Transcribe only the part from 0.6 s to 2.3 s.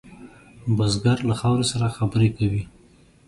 بزګر له خاورې سره خبرې